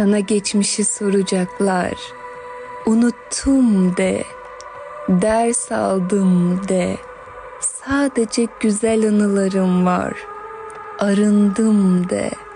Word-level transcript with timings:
Sana 0.00 0.20
geçmişi 0.20 0.84
soracaklar. 0.84 1.92
Unuttum 2.86 3.96
de. 3.96 4.24
Ders 5.08 5.72
aldım 5.72 6.60
de. 6.68 6.96
Sadece 7.60 8.46
güzel 8.60 9.08
anılarım 9.08 9.86
var. 9.86 10.12
Arındım 10.98 12.08
de.'' 12.08 12.49